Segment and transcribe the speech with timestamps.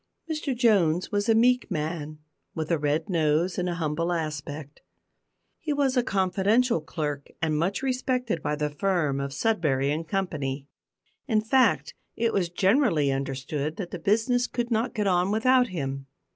[0.27, 2.17] Mr Jones was a meek man,
[2.55, 4.81] with a red nose and a humble aspect.
[5.59, 10.65] He was a confidential clerk, and much respected by the firm of Sudberry and Company.
[11.27, 16.07] In fact, it was generally understood that the business could not get on without him.